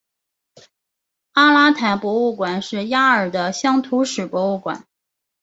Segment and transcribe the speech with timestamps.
[1.33, 4.87] 阿拉坦博物馆是亚尔的乡土史博物馆。